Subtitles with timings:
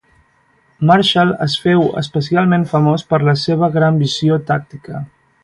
[0.91, 5.05] Marshall es féu especialment famós per la seva gran visió tàctica.